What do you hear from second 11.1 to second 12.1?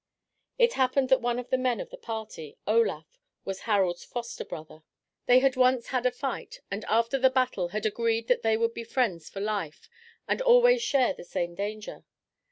the same danger.